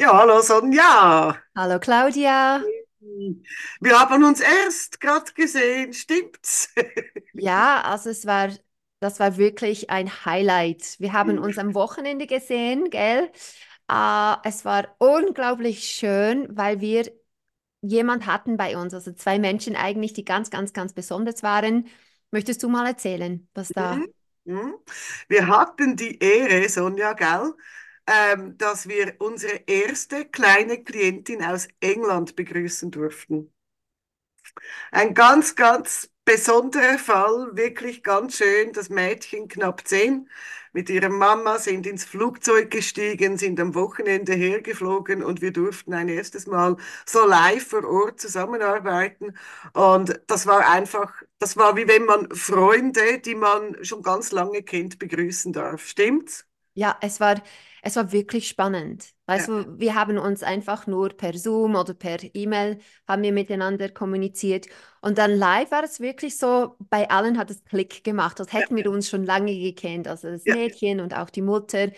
[0.00, 1.36] Ja, hallo Sonja.
[1.54, 2.60] Hallo Claudia.
[3.80, 6.72] Wir haben uns erst gerade gesehen, stimmt's?
[7.32, 8.50] Ja, also es war,
[9.00, 10.96] das war wirklich ein Highlight.
[10.98, 13.30] Wir haben uns am Wochenende gesehen, gell?
[13.88, 17.10] Äh, es war unglaublich schön, weil wir
[17.82, 21.88] jemand hatten bei uns, also zwei Menschen eigentlich, die ganz, ganz, ganz besonders waren.
[22.30, 23.96] Möchtest du mal erzählen, was da?
[23.96, 24.06] Mhm.
[24.44, 24.74] Mhm.
[25.28, 27.52] Wir hatten die Ehre, Sonja, gell,
[28.10, 33.52] ähm, dass wir unsere erste kleine Klientin aus England begrüßen durften.
[34.92, 38.72] Ein ganz, ganz besonderer Fall, wirklich ganz schön.
[38.72, 40.28] Das Mädchen, knapp zehn,
[40.72, 46.08] mit ihrer Mama sind ins Flugzeug gestiegen, sind am Wochenende hergeflogen und wir durften ein
[46.08, 49.36] erstes Mal so live vor Ort zusammenarbeiten.
[49.72, 54.62] Und das war einfach, das war wie wenn man Freunde, die man schon ganz lange
[54.62, 55.86] kennt, begrüßen darf.
[55.86, 56.46] Stimmt's?
[56.74, 57.42] Ja, es war,
[57.82, 59.10] es war wirklich spannend.
[59.26, 63.32] Weißt Ja, du, wir haben uns einfach nur per Zoom oder per E-Mail haben wir
[63.32, 64.66] miteinander kommuniziert.
[65.00, 68.66] Und dann live war es wirklich so, bei allen hat es Klick gemacht, als ja,
[68.66, 70.08] hätten wir uns schon lange gekannt.
[70.08, 71.90] Also das ja, Mädchen und auch die Mutter.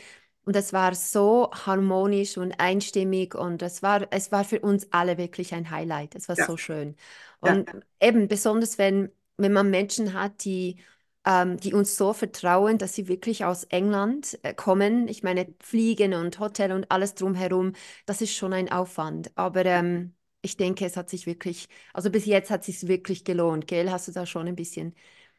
[0.44, 5.16] Und es war so harmonisch und einstimmig und es war, es war für uns alle
[5.16, 6.16] wirklich ein Highlight.
[6.16, 6.96] Es war ja, so schön.
[7.44, 10.80] ja, Und eben besonders, wenn, wenn man Menschen hat, die
[11.24, 15.08] ähm, die uns so vertrauen, dass sie wirklich aus England äh, kommen.
[15.08, 17.72] Ich meine, Fliegen und Hotel und alles drumherum,
[18.06, 19.30] das ist schon ein Aufwand.
[19.36, 23.24] Aber ähm, ich denke, es hat sich wirklich, also bis jetzt hat es sich wirklich
[23.24, 23.90] gelohnt, gell?
[23.90, 24.94] Hast du da schon ein bisschen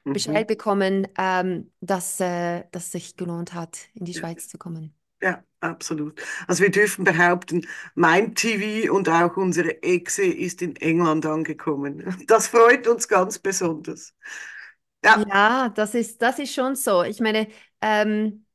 [0.06, 4.20] mhm, Bescheid bekommen, ähm, dass äh, dass es sich gelohnt hat, in die ja.
[4.20, 4.94] Schweiz zu kommen?
[5.22, 6.22] Ja, absolut.
[6.48, 12.26] Also wir dürfen behaupten, mein TV und auch unsere Exe ist in England angekommen.
[12.28, 14.14] Das freut uns ganz besonders.
[15.04, 17.04] Ja, Ja, das ist, das ist schon so.
[17.04, 17.48] Ich meine,
[17.82, 18.46] ähm,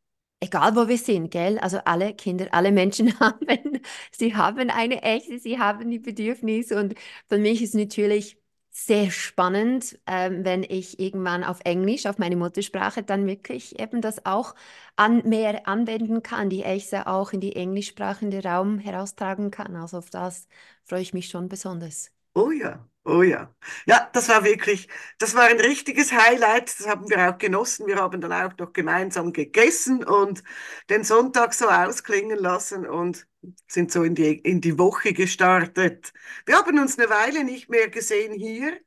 [0.40, 1.58] egal wo wir sind, gell?
[1.58, 3.80] Also alle Kinder, alle Menschen haben,
[4.12, 6.94] sie haben eine echte, sie haben die Bedürfnisse und
[7.26, 8.38] für mich ist natürlich
[8.70, 14.24] sehr spannend, ähm, wenn ich irgendwann auf Englisch, auf meine Muttersprache, dann wirklich eben das
[14.24, 14.54] auch
[14.96, 19.74] an, mehr anwenden kann, die Echte auch in die englischsprachige Raum heraustragen kann.
[19.76, 20.46] Also auf das
[20.84, 22.12] freue ich mich schon besonders.
[22.34, 23.54] Oh ja, oh ja.
[23.86, 26.78] Ja, das war wirklich, das war ein richtiges Highlight.
[26.80, 27.86] Das haben wir auch genossen.
[27.86, 30.42] Wir haben dann auch noch gemeinsam gegessen und
[30.90, 33.26] den Sonntag so ausklingen lassen und
[33.68, 36.12] sind so in die, in die Woche gestartet.
[36.46, 38.78] Wir haben uns eine Weile nicht mehr gesehen hier.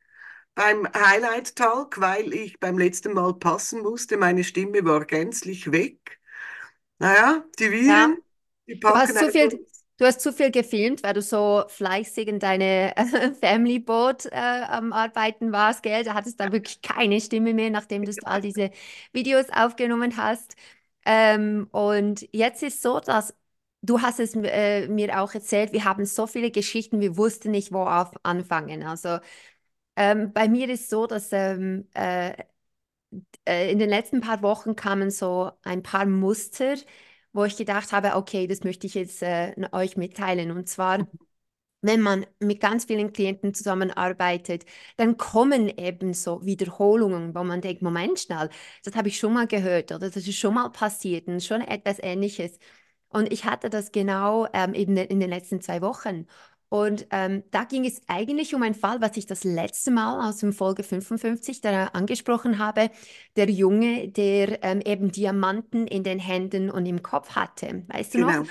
[0.56, 4.18] beim Highlight Talk, weil ich beim letzten Mal passen musste.
[4.18, 6.19] Meine Stimme war gänzlich weg.
[7.00, 8.08] Naja, die Ja.
[8.08, 8.18] Viren,
[8.68, 9.31] die Du packen hast zu einfach.
[9.31, 9.66] viel,
[10.01, 14.31] du hast zu viel gefilmt, weil du so fleißig in deine äh, Family Boat äh,
[14.35, 16.03] am Arbeiten warst, gell?
[16.03, 18.72] Da hattest du wirklich keine Stimme mehr, nachdem du all diese
[19.13, 20.56] Videos aufgenommen hast.
[21.06, 23.35] Ähm, und jetzt ist so, dass
[23.81, 27.72] du hast es äh, mir auch erzählt, wir haben so viele Geschichten, wir wussten nicht,
[27.73, 28.84] wo auf anfangen.
[28.84, 29.19] Also
[29.97, 32.34] ähm, bei mir ist so, dass ähm, äh,
[33.45, 36.75] äh, in den letzten paar Wochen kamen so ein paar Muster,
[37.34, 40.52] wo ich gedacht habe, okay, das möchte ich jetzt äh, euch mitteilen.
[40.52, 41.08] Und zwar,
[41.81, 44.66] wenn man mit ganz vielen Klienten zusammenarbeitet,
[44.97, 48.50] dann kommen eben so Wiederholungen, wo man denkt, Moment schnell,
[48.84, 52.00] das habe ich schon mal gehört oder das ist schon mal passiert und schon etwas
[52.00, 52.59] Ähnliches.
[53.09, 56.28] Und ich hatte das genau ähm, eben in den letzten zwei Wochen.
[56.72, 60.38] Und ähm, da ging es eigentlich um einen Fall, was ich das letzte Mal aus
[60.38, 62.90] dem Folge 55 da angesprochen habe.
[63.36, 67.84] Der Junge, der ähm, eben Diamanten in den Händen und im Kopf hatte.
[67.90, 68.32] Weißt du noch?
[68.32, 68.46] Genau.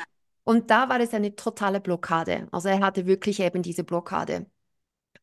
[0.44, 2.46] Und da war es eine totale Blockade.
[2.52, 4.44] Also er hatte wirklich eben diese Blockade.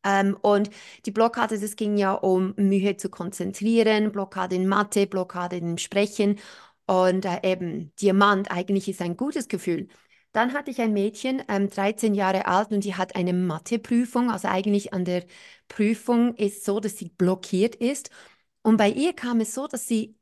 [0.02, 0.68] Ähm, und
[1.06, 6.40] die Blockade, das ging ja um Mühe zu konzentrieren, Blockade in Mathe, Blockade in Sprechen
[6.86, 9.86] und äh, eben Diamant, eigentlich ist ein gutes Gefühl.
[10.38, 14.30] Dann hatte ich ein Mädchen, ähm, 13 Jahre alt, und die hat eine Matheprüfung.
[14.30, 15.26] Also eigentlich an der
[15.66, 18.10] Prüfung ist so, dass sie blockiert ist.
[18.62, 20.16] Und bei ihr kam es so, dass sie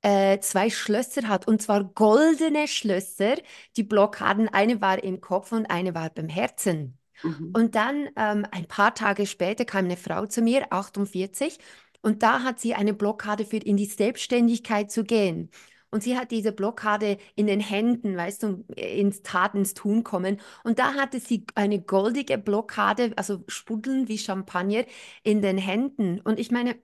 [0.00, 3.34] äh, zwei Schlösser hat, und zwar goldene Schlösser.
[3.76, 6.98] Die Blockaden, eine war im Kopf und eine war beim Herzen.
[7.22, 7.50] Mhm.
[7.52, 11.58] Und dann ähm, ein paar Tage später kam eine Frau zu mir, 48,
[12.00, 15.50] und da hat sie eine Blockade für in die Selbstständigkeit zu gehen.
[15.90, 20.40] Und sie hat diese Blockade in den Händen, weißt du, ins Tat, ins Tun kommen.
[20.64, 24.84] Und da hatte sie eine goldige Blockade, also sprudeln wie Champagner
[25.22, 26.20] in den Händen.
[26.20, 26.76] Und ich meine,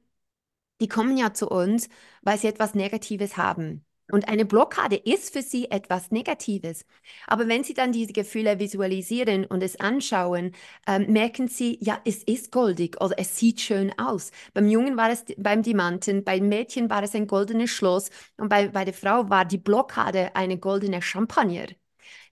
[0.81, 1.89] die kommen ja zu uns,
[2.23, 3.85] weil sie etwas Negatives haben.
[4.11, 6.85] Und eine Blockade ist für sie etwas Negatives.
[7.27, 10.53] Aber wenn sie dann diese Gefühle visualisieren und es anschauen,
[10.87, 14.31] ähm, merken sie, ja, es ist goldig oder es sieht schön aus.
[14.53, 18.69] Beim Jungen war es beim Diamanten, beim Mädchen war es ein goldenes Schloss und bei,
[18.69, 21.67] bei der Frau war die Blockade eine goldene Champagner.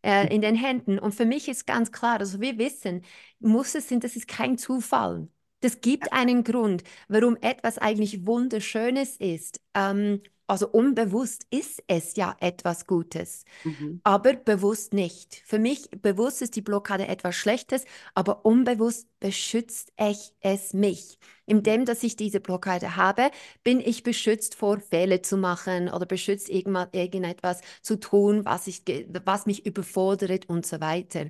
[0.04, 0.98] äh, in den Händen.
[0.98, 3.02] Und für mich ist ganz klar, also wir wissen,
[3.40, 5.28] muss es sind, das ist kein Zufall.
[5.62, 9.60] Das gibt einen Grund, warum etwas eigentlich Wunderschönes ist.
[9.74, 14.00] Ähm, also unbewusst ist es ja etwas Gutes, Mhm.
[14.04, 15.42] aber bewusst nicht.
[15.46, 21.18] Für mich bewusst ist die Blockade etwas Schlechtes, aber unbewusst beschützt ich es mich.
[21.46, 23.30] Indem, dass ich diese Blockade habe,
[23.64, 28.82] bin ich beschützt vor Fehler zu machen oder beschützt irgendetwas zu tun, was, ich,
[29.24, 31.26] was mich überfordert und so weiter.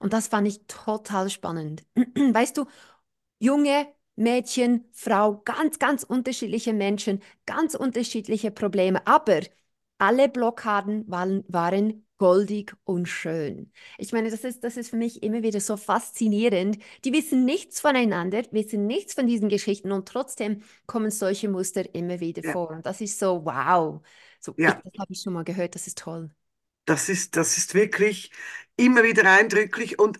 [0.00, 1.84] Und das fand ich total spannend.
[1.96, 2.66] Weißt du,
[3.38, 3.86] junge
[4.16, 9.40] Mädchen, Frau, ganz, ganz unterschiedliche Menschen, ganz unterschiedliche Probleme, aber
[9.98, 13.72] alle Blockaden waren, waren goldig und schön.
[13.98, 16.78] Ich meine, das ist, das ist für mich immer wieder so faszinierend.
[17.04, 22.20] Die wissen nichts voneinander, wissen nichts von diesen Geschichten und trotzdem kommen solche Muster immer
[22.20, 22.56] wieder Ja.
[22.56, 22.70] vor.
[22.70, 24.00] Und das ist so, wow.
[24.40, 24.82] So, Ja.
[24.82, 26.30] das habe ich schon mal gehört, das ist toll.
[26.84, 28.30] Das ist, das ist wirklich
[28.76, 30.18] immer wieder eindrücklich und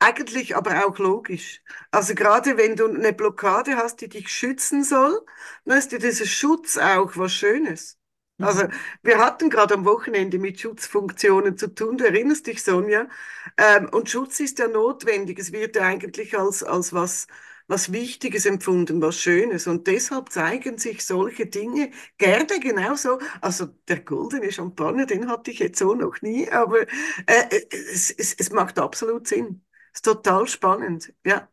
[0.00, 1.62] eigentlich aber auch logisch.
[1.90, 5.24] Also gerade wenn du eine Blockade hast, die dich schützen soll,
[5.64, 7.98] dann ist dir dieser Schutz auch was Schönes.
[8.40, 8.72] Also Mhm.
[9.02, 13.08] wir hatten gerade am Wochenende mit Schutzfunktionen zu tun, du erinnerst dich, Sonja.
[13.56, 15.38] Ähm, und Schutz ist ja notwendig.
[15.38, 17.26] Es wird ja eigentlich als, als was,
[17.66, 19.66] was Wichtiges empfunden, was Schönes.
[19.66, 23.18] Und deshalb zeigen sich solche Dinge gerne genauso.
[23.40, 26.82] Also der goldene Champagner, den hatte ich jetzt so noch nie, aber
[27.26, 27.60] äh,
[27.92, 29.62] es, es, es macht absolut Sinn.
[29.98, 31.12] Ist total spannend.
[31.24, 31.48] Ja,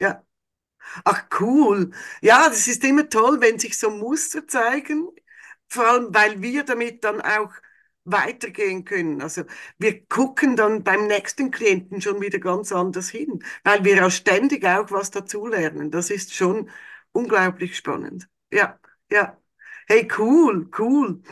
[0.00, 0.24] ja.
[1.04, 1.92] Ach, cool.
[2.22, 5.08] Ja, das ist immer toll, wenn sich so Muster zeigen,
[5.68, 7.52] vor allem, weil wir damit dann auch
[8.04, 9.22] weitergehen können.
[9.22, 9.44] Also
[9.78, 14.64] wir gucken dann beim nächsten Klienten schon wieder ganz anders hin, weil wir auch ständig
[14.66, 15.90] auch was dazulernen.
[15.90, 16.70] Das ist schon
[17.12, 18.28] unglaublich spannend.
[18.52, 18.80] Ja,
[19.12, 19.38] ja.
[19.88, 21.22] Hey, cool, cool.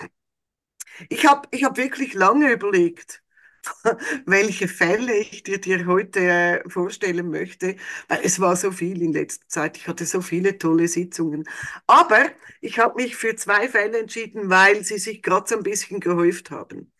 [1.08, 3.22] Ich habe ich hab wirklich lange überlegt,
[4.26, 7.76] welche Fälle ich dir, dir heute äh, vorstellen möchte,
[8.08, 9.76] weil es war so viel in letzter Zeit.
[9.76, 11.44] Ich hatte so viele tolle Sitzungen.
[11.86, 12.26] Aber
[12.60, 16.50] ich habe mich für zwei Fälle entschieden, weil sie sich gerade so ein bisschen gehäuft
[16.50, 16.92] haben.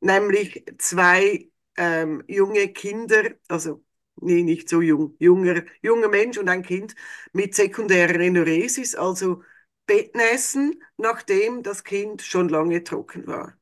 [0.00, 3.84] Nämlich zwei ähm, junge Kinder, also
[4.16, 6.94] nee, nicht so jung, junger, junger Mensch und ein Kind
[7.32, 9.42] mit sekundärer Enuresis, also
[9.86, 13.56] Bettnässen, nachdem das Kind schon lange trocken war.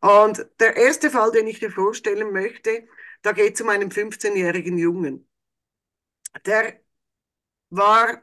[0.00, 2.86] Und der erste Fall, den ich dir vorstellen möchte,
[3.22, 5.28] da geht es um einen 15-jährigen Jungen.
[6.44, 6.80] Der
[7.70, 8.22] war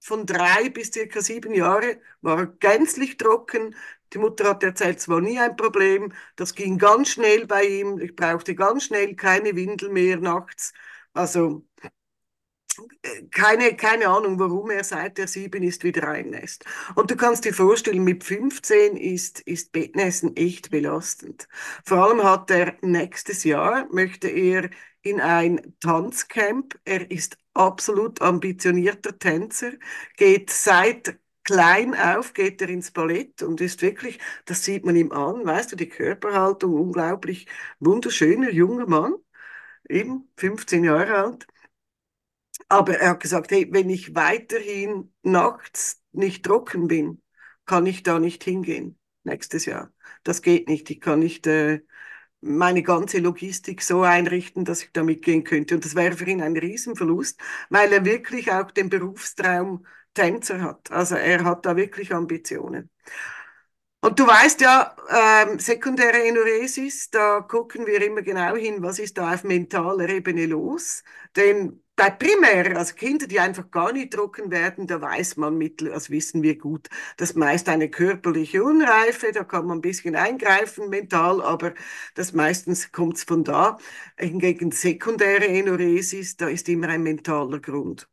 [0.00, 3.76] von drei bis circa sieben Jahre, war gänzlich trocken.
[4.12, 6.14] Die Mutter hat erzählt, es war nie ein Problem.
[6.36, 8.00] Das ging ganz schnell bei ihm.
[8.00, 10.72] Ich brauchte ganz schnell keine Windel mehr nachts.
[11.14, 11.66] Also
[13.30, 16.64] keine, keine Ahnung, warum er seit der sieben ist wieder einnässt.
[16.94, 21.48] Und du kannst dir vorstellen, mit 15 ist, ist Bettnässen echt belastend.
[21.84, 24.70] Vor allem hat er nächstes Jahr, möchte er
[25.02, 26.78] in ein Tanzcamp.
[26.84, 29.72] Er ist absolut ambitionierter Tänzer,
[30.16, 35.10] geht seit klein auf, geht er ins Ballett und ist wirklich, das sieht man ihm
[35.12, 37.46] an, weißt du, die Körperhaltung, unglaublich
[37.80, 39.14] wunderschöner junger Mann,
[39.88, 41.46] eben 15 Jahre alt.
[42.68, 47.22] Aber er hat gesagt, hey, wenn ich weiterhin nachts nicht trocken bin,
[47.66, 49.92] kann ich da nicht hingehen nächstes Jahr.
[50.24, 50.90] Das geht nicht.
[50.90, 51.80] Ich kann nicht äh,
[52.40, 55.76] meine ganze Logistik so einrichten, dass ich da mitgehen könnte.
[55.76, 57.40] Und das wäre für ihn ein Riesenverlust,
[57.70, 60.90] weil er wirklich auch den Berufstraum Tänzer hat.
[60.90, 62.90] Also er hat da wirklich Ambitionen.
[64.00, 64.96] Und du weißt ja,
[65.46, 70.46] ähm, sekundäre Enuresis, da gucken wir immer genau hin, was ist da auf mentaler Ebene
[70.46, 71.04] los.
[71.36, 75.90] Denn bei primär, also Kinder, die einfach gar nicht trocken werden, da weiß man mittel,
[75.90, 80.16] das wissen wir gut, das ist meist eine körperliche Unreife, da kann man ein bisschen
[80.16, 81.74] eingreifen mental, aber
[82.14, 83.78] das meistens kommt es von da.
[84.18, 88.08] Hingegen sekundäre Enuresis, da ist immer ein mentaler Grund.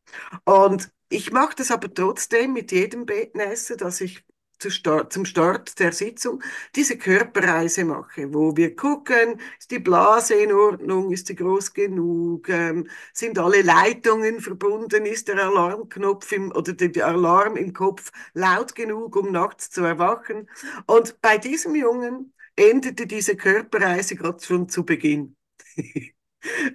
[0.46, 4.24] Und ich mache das aber trotzdem mit jedem Bettnässer, dass ich
[4.60, 6.44] zu Start, zum Start der Sitzung
[6.76, 12.50] diese Körperreise mache, wo wir gucken, ist die Blase in Ordnung, ist sie groß genug,
[12.50, 18.76] ähm, sind alle Leitungen verbunden, ist der Alarmknopf im, oder der Alarm im Kopf laut
[18.76, 20.50] genug, um nachts zu erwachen.
[20.86, 25.36] Und bei diesem Jungen endete diese Körperreise gerade schon zu Beginn.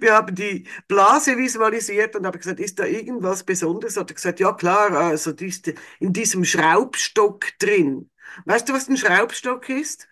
[0.00, 3.96] Wir haben die Blase visualisiert und habe gesagt, ist da irgendwas Besonderes?
[3.96, 8.10] Hat er gesagt, ja klar, also die ist in diesem Schraubstock drin.
[8.46, 10.08] Weißt du, was ein Schraubstock ist?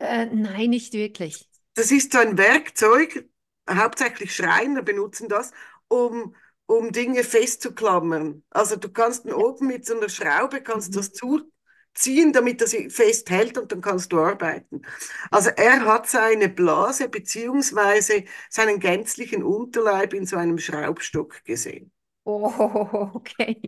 [0.00, 1.48] Äh, nein, nicht wirklich.
[1.74, 3.28] Das ist so ein Werkzeug,
[3.70, 5.52] hauptsächlich Schreiner benutzen das,
[5.88, 6.34] um,
[6.66, 8.44] um Dinge festzuklammern.
[8.50, 10.96] Also du kannst oben mit so einer Schraube kannst Mhm.
[10.96, 11.50] das zu,
[11.98, 14.82] ziehen, damit er sie festhält und dann kannst du arbeiten.
[15.30, 21.92] Also er hat seine Blase beziehungsweise seinen gänzlichen Unterleib in so einem Schraubstock gesehen.
[22.24, 22.52] Oh,
[23.14, 23.60] okay.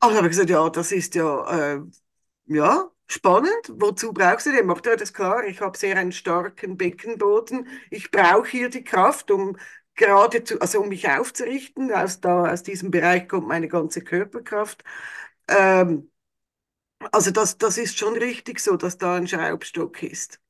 [0.00, 1.80] Also habe ich gesagt, ja, das ist ja, äh,
[2.46, 3.52] ja, spannend.
[3.70, 4.66] Wozu brauchst du den?
[4.66, 5.44] Macht er das klar?
[5.46, 7.68] Ich habe sehr einen starken Beckenboden.
[7.90, 9.56] Ich brauche hier die Kraft, um
[9.94, 11.92] gerade zu, also um mich aufzurichten.
[11.92, 14.84] Aus, da, aus diesem Bereich kommt meine ganze Körperkraft.
[15.48, 16.11] Ähm,
[17.10, 20.40] also das, das ist schon richtig so, dass da ein Schraubstock ist.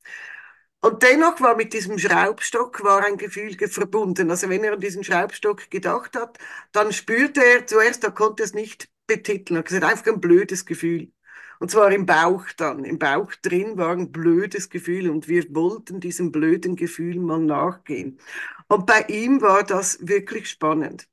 [0.81, 4.29] Und dennoch war mit diesem Schraubstock war ein Gefühl verbunden.
[4.29, 6.37] Also wenn er an diesen Schraubstock gedacht hat,
[6.73, 9.55] dann spürte er zuerst, er konnte es nicht betiteln.
[9.57, 11.11] Er hat gesagt, einfach ein blödes Gefühl.
[11.59, 12.83] Und zwar im Bauch dann.
[12.83, 18.19] Im Bauch drin war ein blödes Gefühl und wir wollten diesem blöden Gefühl mal nachgehen.
[18.67, 21.07] Und bei ihm war das wirklich spannend.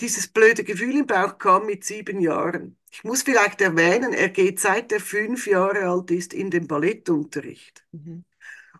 [0.00, 2.76] Dieses blöde Gefühl im Bauch kam mit sieben Jahren.
[2.90, 7.84] Ich muss vielleicht erwähnen, er geht seit er fünf Jahre alt ist in den Ballettunterricht.
[7.92, 8.24] Mhm.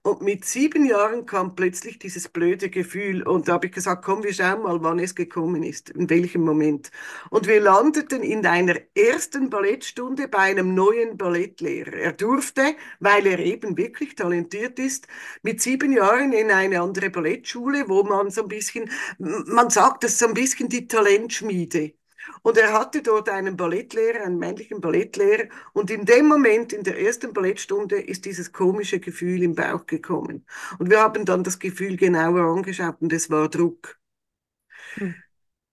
[0.02, 3.22] Und mit sieben Jahren kam plötzlich dieses blöde Gefühl.
[3.22, 6.40] Und da habe ich gesagt, komm, wir schauen mal, wann es gekommen ist, in welchem
[6.42, 6.90] Moment.
[7.28, 11.92] Und wir landeten in einer ersten Ballettstunde bei einem neuen Ballettlehrer.
[11.92, 15.06] Er durfte, weil er eben wirklich talentiert ist,
[15.42, 20.12] mit sieben Jahren in eine andere Ballettschule, wo man so ein bisschen, man sagt, das
[20.12, 21.92] ist so ein bisschen die Talentschmiede.
[22.42, 25.48] Und er hatte dort einen Ballettlehrer, einen männlichen Ballettlehrer.
[25.72, 30.46] Und in dem Moment, in der ersten Ballettstunde, ist dieses komische Gefühl im Bauch gekommen.
[30.78, 33.98] Und wir haben dann das Gefühl genauer angeschaut und es war Druck.
[34.94, 35.14] Hm.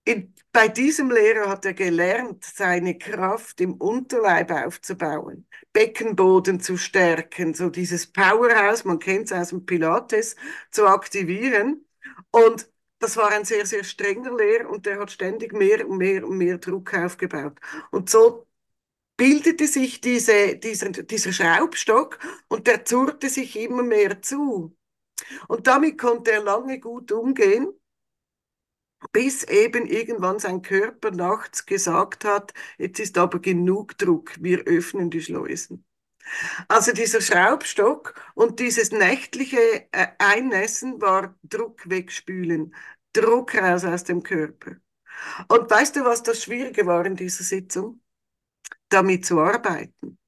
[0.04, 7.52] In, bei diesem Lehrer hat er gelernt, seine Kraft im Unterleib aufzubauen, Beckenboden zu stärken,
[7.52, 10.34] so dieses Powerhouse, man kennt es aus dem Pilates,
[10.70, 11.86] zu aktivieren.
[12.30, 16.26] Und das war ein sehr, sehr strenger Lehrer und der hat ständig mehr und mehr
[16.26, 17.58] und mehr Druck aufgebaut.
[17.90, 18.46] Und so
[19.16, 24.76] bildete sich diese, dieser, dieser Schraubstock und der zurrte sich immer mehr zu.
[25.48, 27.72] Und damit konnte er lange gut umgehen,
[29.12, 35.10] bis eben irgendwann sein Körper nachts gesagt hat, jetzt ist aber genug Druck, wir öffnen
[35.10, 35.84] die Schleusen.
[36.68, 39.58] Also dieser Schraubstock und dieses nächtliche
[39.92, 42.74] äh, Einnässen war Druck wegspülen,
[43.12, 44.76] Druck raus aus dem Körper.
[45.48, 48.00] Und weißt du, was das Schwierige war in dieser Sitzung?
[48.90, 50.18] Damit zu arbeiten.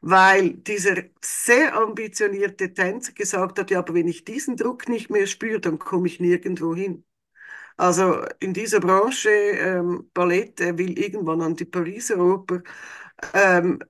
[0.00, 5.26] Weil dieser sehr ambitionierte Tänzer gesagt hat, ja, aber wenn ich diesen Druck nicht mehr
[5.26, 7.04] spüre, dann komme ich nirgendwo hin.
[7.76, 12.62] Also in dieser Branche ähm, Ballett, er will irgendwann an die Pariser Oper,
[13.34, 13.80] ähm,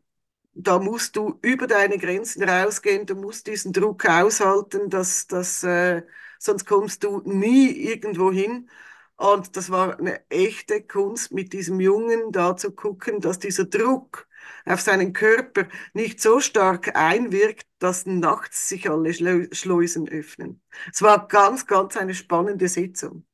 [0.55, 6.03] da musst du über deine Grenzen rausgehen, du musst diesen Druck aushalten, dass, dass, äh,
[6.39, 8.71] sonst kommst du nie irgendwo hin.
[9.17, 14.27] Und das war eine echte Kunst, mit diesem Jungen da zu gucken, dass dieser Druck
[14.65, 20.63] auf seinen Körper nicht so stark einwirkt, dass nachts sich alle Schleusen öffnen.
[20.93, 23.25] Es war ganz, ganz eine spannende Sitzung.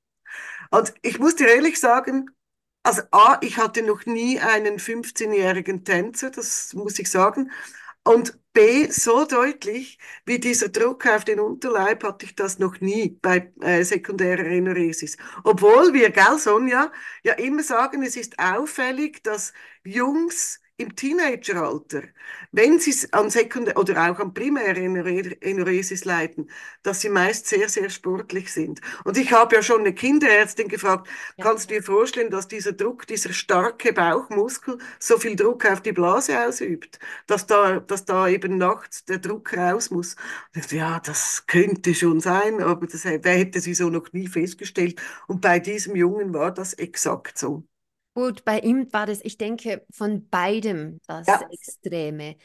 [0.70, 2.30] Und ich muss dir ehrlich sagen,
[2.82, 7.50] also A, ich hatte noch nie einen 15-jährigen Tänzer, das muss ich sagen.
[8.04, 13.18] Und B, so deutlich wie dieser Druck auf den Unterleib hatte ich das noch nie
[13.22, 15.16] bei äh, sekundärer Enuresis.
[15.44, 16.90] Obwohl wir, gell, Sonja,
[17.22, 19.52] ja immer sagen, es ist auffällig, dass
[19.84, 22.02] Jungs im Teenageralter,
[22.52, 26.50] wenn sie es an Sekundär- oder auch an Primärenuresis leiden,
[26.82, 28.80] dass sie meist sehr, sehr sportlich sind.
[29.04, 31.44] Und ich habe ja schon eine Kinderärztin gefragt, ja.
[31.44, 35.92] kannst du dir vorstellen, dass dieser Druck, dieser starke Bauchmuskel so viel Druck auf die
[35.92, 40.16] Blase ausübt, dass da, dass da eben nachts der Druck raus muss?
[40.54, 45.00] Dachte, ja, das könnte schon sein, aber das hätte sie so noch nie festgestellt.
[45.26, 47.64] Und bei diesem Jungen war das exakt so.
[48.14, 51.40] Gut, bei ihm war das, ich denke, von beidem das ja.
[51.50, 52.36] Extreme.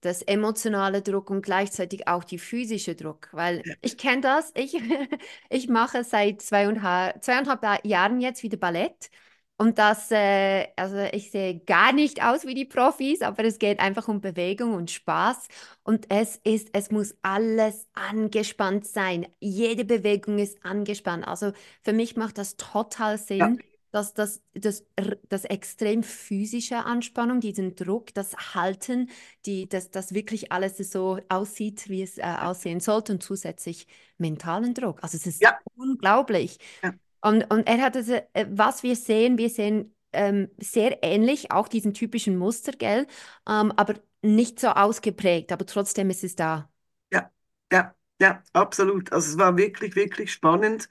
[0.00, 3.74] Das emotionale Druck und gleichzeitig auch die physische Druck, weil ja.
[3.80, 4.76] ich kenne das, ich,
[5.48, 9.10] ich mache seit zweieinhalb, zweieinhalb Jahren jetzt wieder Ballett
[9.56, 13.78] und das, äh, also ich sehe gar nicht aus wie die Profis, aber es geht
[13.78, 15.46] einfach um Bewegung und Spaß.
[15.84, 19.26] Und es ist, es muss alles angespannt sein.
[19.38, 21.26] Jede Bewegung ist angespannt.
[21.28, 21.52] Also
[21.82, 23.38] für mich macht das total Sinn.
[23.38, 23.52] Ja
[23.94, 24.84] dass das, das,
[25.28, 29.08] das extrem physische Anspannung, diesen Druck, das Halten,
[29.46, 33.86] die, dass das wirklich alles so aussieht, wie es äh, aussehen sollte und zusätzlich
[34.18, 34.98] mentalen Druck.
[35.04, 35.56] Also es ist ja.
[35.76, 36.58] unglaublich.
[36.82, 36.92] Ja.
[37.20, 41.94] Und, und er hat, also, was wir sehen, wir sehen ähm, sehr ähnlich, auch diesen
[41.94, 43.06] typischen Muster, gell?
[43.48, 46.68] Ähm, aber nicht so ausgeprägt, aber trotzdem ist es da.
[47.12, 47.30] Ja,
[47.70, 49.12] ja, ja, absolut.
[49.12, 50.88] Also es war wirklich, wirklich spannend.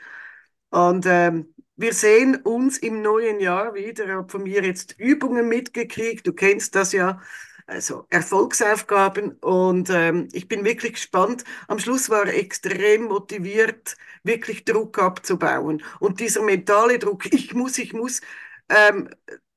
[0.70, 4.06] Und ähm, wir sehen uns im neuen Jahr wieder.
[4.06, 6.26] Ich habe von mir jetzt Übungen mitgekriegt.
[6.26, 7.22] Du kennst das ja.
[7.68, 11.44] also Erfolgsaufgaben und ähm, ich bin wirklich gespannt.
[11.68, 15.84] Am Schluss war er extrem motiviert, wirklich Druck abzubauen.
[16.00, 18.22] Und dieser mentale Druck, ich muss, ich muss,
[18.70, 19.10] ähm,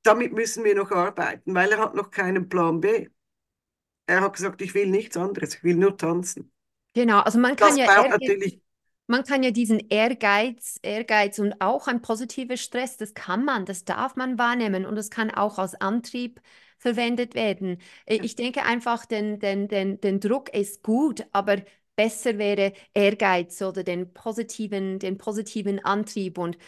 [0.02, 3.08] damit müssen wir noch arbeiten, weil er hat noch keinen Plan B.
[4.08, 6.52] Er hat gesagt, ich will nichts anderes, ich will nur tanzen.
[6.94, 8.60] Genau, also man kann Das ja Ehrgeiz, natürlich,
[9.06, 13.84] man kann ja diesen Ehrgeiz, Ehrgeiz und auch ein positiver Stress, das kann man, das
[13.84, 16.40] darf man wahrnehmen und es kann auch als Antrieb
[16.78, 17.78] verwendet werden.
[18.06, 21.58] Äh, Ich denke einfach, den, den, den, den Druck ist gut, aber
[21.96, 26.36] besser wäre Ehrgeiz oder den positiven, den positiven Antrieb.
[26.38, 26.58] Und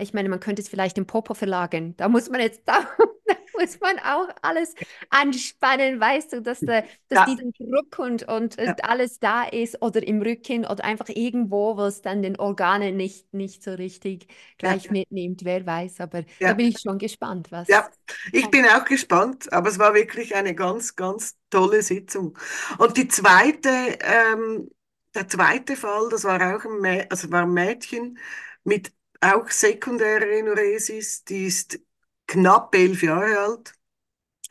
[0.00, 1.94] ich meine, man könnte es vielleicht im Popo verlagern.
[1.96, 2.80] Da muss man jetzt, da,
[3.26, 4.74] da muss man auch alles
[5.10, 9.44] anspannen, weißt du, dass, der, dass ja, dieser Druck und, und äh, ja, alles da
[9.44, 13.72] ist oder im Rücken oder einfach irgendwo, wo es dann den Organen nicht, nicht so
[13.72, 16.00] richtig ja, gleich mitnimmt, wer weiß.
[16.00, 16.54] Aber da ja.
[16.54, 17.68] bin ich schon gespannt, was.
[17.68, 17.88] Ja,
[18.32, 22.36] ich bin auch gespannt, aber es war wirklich eine ganz, ganz tolle Sitzung.
[22.78, 23.68] Und die zweite,
[24.00, 24.68] ähm,
[25.14, 28.18] der zweite Fall, das war auch ein, Mä also war ein Mädchen
[28.64, 31.80] mit auch sekundärer Enuresis, die ist
[32.26, 33.74] knapp elf Jahre alt.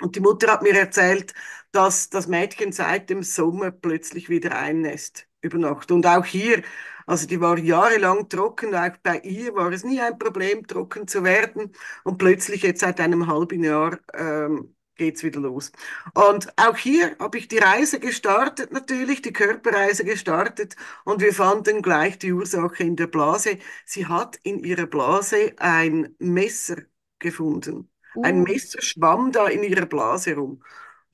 [0.02, 1.34] Und die Mutter hat mir erzählt,
[1.72, 5.92] dass das Mädchen seit dem Sommer plötzlich wieder einnässt über Nacht.
[5.92, 6.64] Und auch hier,
[7.08, 11.24] also die war jahrelang trocken, auch bei ihr war es nie ein Problem, trocken zu
[11.24, 11.74] werden.
[12.04, 15.72] Und plötzlich jetzt seit einem halben Jahr ähm, geht's wieder los.
[16.14, 20.76] Und auch hier habe ich die Reise gestartet, natürlich, die Körperreise gestartet.
[21.06, 23.58] Und wir fanden gleich die Ursache in der Blase.
[23.86, 26.78] Sie hat in ihrer Blase ein Messer
[27.20, 27.90] gefunden.
[28.22, 30.64] Ein Uh, Messer schwamm da in ihrer Blase rum.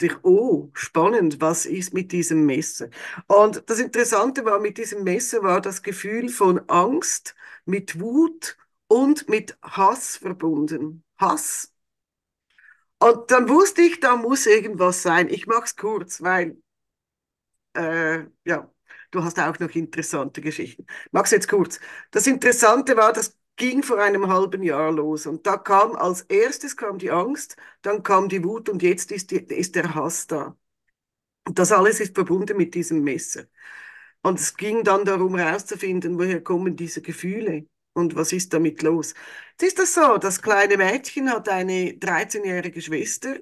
[0.02, 2.90] Und ich, oh, spannend, was ist mit diesem Messer?
[3.28, 7.36] Und das Interessante war, mit diesem Messer war das Gefühl von Angst,
[7.66, 11.04] mit Wut und mit Hass verbunden.
[11.18, 11.73] Hass.
[13.04, 15.30] Und dann wusste ich, da muss irgendwas sein.
[15.30, 16.58] Ich mach's kurz, weil
[17.74, 18.70] äh, ja,
[19.12, 20.86] du hast auch noch interessante Geschichten.
[21.12, 21.80] Mach's jetzt kurz.
[22.12, 26.76] Das Interessante war, das ging vor einem halben Jahr los und da kam als erstes
[26.76, 30.58] kam die Angst, dann kam die Wut und jetzt ist, die, ist der Hass da.
[31.48, 33.46] Und das alles ist verbunden mit diesem Messer.
[34.24, 39.14] Und es ging dann darum herauszufinden, woher kommen diese Gefühle und was ist damit los.
[39.52, 43.38] Jetzt ist das so, das kleine Mädchen hat eine 13-jährige Schwester,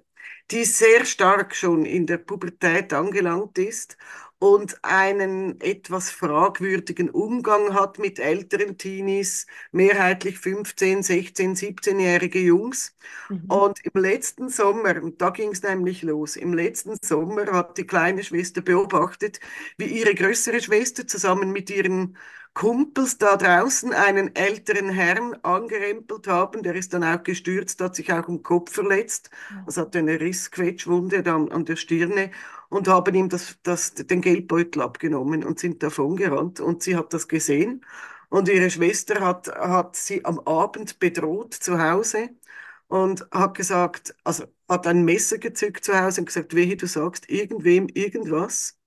[0.51, 3.97] die sehr stark schon in der Pubertät angelangt ist
[4.39, 12.95] und einen etwas fragwürdigen Umgang hat mit älteren Teenies, mehrheitlich 15, 16, 17-jährige Jungs.
[13.29, 13.47] mhm.
[13.47, 17.85] Und im letzten Sommer, und da ging es nämlich los, im letzten Sommer hat die
[17.85, 19.39] kleine Schwester beobachtet,
[19.77, 22.17] wie ihre größere Schwester zusammen mit ihren
[22.53, 26.63] Kumpels da draußen einen älteren Herrn angerempelt haben.
[26.63, 29.29] Der ist dann auch gestürzt, hat sich auch im Kopf verletzt,
[29.65, 32.31] also hat eine Rissquetschwunde da an, an der Stirne
[32.69, 36.59] und haben ihm das, das, den Geldbeutel abgenommen und sind davongerannt.
[36.59, 37.85] Und sie hat das gesehen.
[38.29, 42.29] Und ihre Schwester hat, hat sie am Abend bedroht zu Hause
[42.87, 47.29] und hat gesagt, also hat ein Messer gezückt zu Hause und gesagt, wehe, du sagst
[47.29, 48.77] irgendwem irgendwas,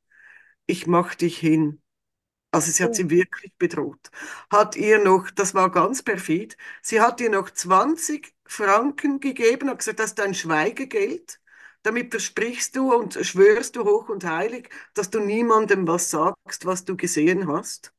[0.66, 1.82] ich mach dich hin.
[2.54, 4.10] Also sie hat sie wirklich bedroht.
[4.50, 9.78] Hat ihr noch, das war ganz perfid, sie hat ihr noch 20 Franken gegeben, hat
[9.78, 11.40] gesagt, das ist dein Schweigegeld.
[11.82, 16.84] Damit versprichst du und schwörst du hoch und heilig, dass du niemandem was sagst, was
[16.84, 17.92] du gesehen hast.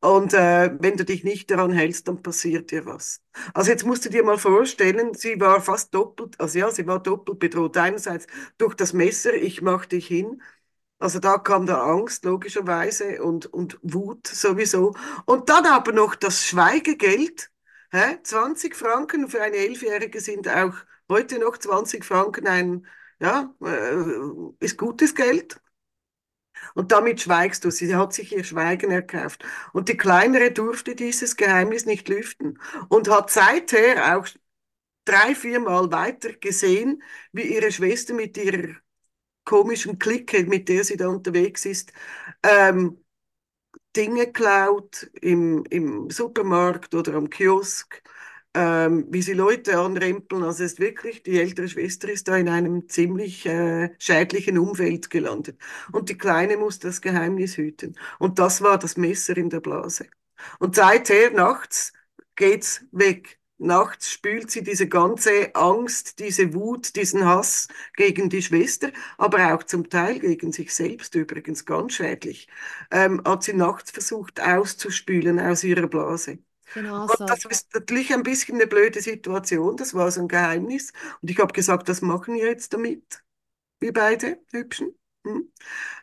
[0.00, 3.22] Und äh, wenn du dich nicht daran hältst, dann passiert dir was.
[3.54, 7.02] Also jetzt musst du dir mal vorstellen, sie war fast doppelt, also ja, sie war
[7.02, 7.76] doppelt bedroht.
[7.76, 8.26] Einerseits
[8.58, 10.42] durch das Messer, ich mach dich hin.
[10.98, 14.94] Also da kam da Angst, logischerweise, und, und Wut sowieso.
[15.26, 17.50] Und dann aber noch das Schweigegeld.
[17.90, 18.18] Hä?
[18.22, 20.74] 20 Franken für eine Elfjährige sind auch
[21.08, 22.86] heute noch 20 Franken ein,
[23.20, 23.96] ja, äh,
[24.60, 25.60] ist gutes Geld.
[26.74, 27.70] Und damit schweigst du.
[27.70, 29.44] Sie hat sich ihr Schweigen erkauft.
[29.72, 34.26] Und die Kleinere durfte dieses Geheimnis nicht lüften und hat seither auch
[35.04, 38.76] drei, viermal weiter gesehen, wie ihre Schwester mit ihrer
[39.46, 41.94] komischen Clique, mit der sie da unterwegs ist,
[42.44, 42.98] ähm,
[43.96, 48.02] Dinge klaut im, im Supermarkt oder am Kiosk,
[48.54, 50.42] ähm, wie sie Leute anrempeln.
[50.44, 55.58] Also ist wirklich, die ältere Schwester ist da in einem ziemlich äh, schädlichen Umfeld gelandet.
[55.92, 57.96] Und die Kleine muss das Geheimnis hüten.
[58.18, 60.06] Und das war das Messer in der Blase.
[60.58, 61.92] Und seither nachts
[62.36, 63.35] geht's weg.
[63.58, 69.62] Nachts spült sie diese ganze Angst, diese Wut, diesen Hass gegen die Schwester, aber auch
[69.62, 72.48] zum Teil gegen sich selbst übrigens ganz schädlich,
[72.90, 76.38] ähm, hat sie nachts versucht auszuspülen aus ihrer Blase.
[76.74, 77.26] Genau Und so.
[77.26, 80.92] das ist natürlich ein bisschen eine blöde Situation, das war so ein Geheimnis.
[81.22, 83.22] Und ich habe gesagt, was machen wir jetzt damit?
[83.80, 84.94] wie beide Hübschen.
[85.24, 85.52] Hm.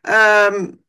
[0.05, 0.83] Ähm,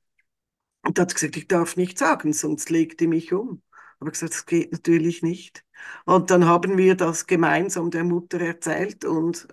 [0.83, 3.63] und hat gesagt, ich darf nicht sagen, sonst legt die mich um.
[4.01, 5.65] Aber gesagt, das geht natürlich nicht.
[6.05, 9.49] Und dann haben wir das gemeinsam der Mutter erzählt und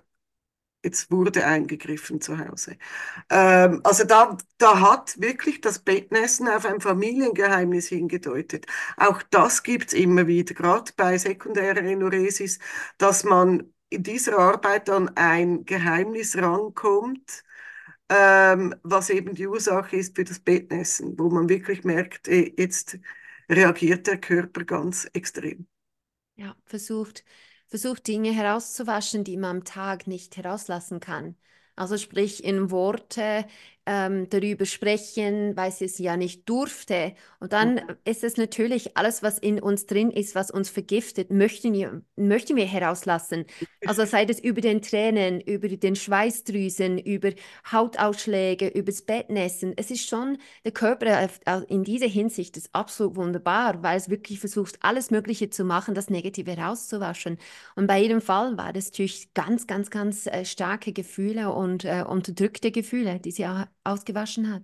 [0.84, 2.76] jetzt wurde eingegriffen zu Hause.
[3.30, 8.66] Ähm, also da, da hat wirklich das Bettnässen auf ein Familiengeheimnis hingedeutet.
[8.96, 12.58] Auch das gibt's immer wieder, gerade bei sekundärer Enuresis,
[12.98, 17.44] dass man in dieser Arbeit an ein Geheimnis rankommt,
[18.08, 22.98] ähm, was eben die Ursache ist für das Bettnässen, wo man wirklich merkt, eh, jetzt
[23.50, 25.66] reagiert der Körper ganz extrem.
[26.36, 27.24] Ja, versucht,
[27.68, 31.36] versucht Dinge herauszuwaschen, die man am Tag nicht herauslassen kann.
[31.76, 33.46] Also sprich in Worte
[33.86, 37.14] ähm, darüber sprechen, weil sie es ja nicht durfte.
[37.40, 41.72] Und dann ist es natürlich alles, was in uns drin ist, was uns vergiftet, möchten
[41.72, 43.44] wir, möchten wir herauslassen.
[43.84, 47.30] Also sei das über den Tränen, über den Schweißdrüsen, über
[47.70, 49.72] Hautausschläge, über das Bettnässen.
[49.76, 51.28] Es ist schon, der Körper
[51.68, 56.10] in dieser Hinsicht ist absolut wunderbar, weil es wirklich versucht, alles Mögliche zu machen, das
[56.10, 57.38] Negative herauszuwaschen.
[57.74, 62.04] Und bei jedem Fall war das natürlich ganz, ganz, ganz äh, starke Gefühle und äh,
[62.06, 64.62] unterdrückte Gefühle, die sie auch ausgewaschen hat.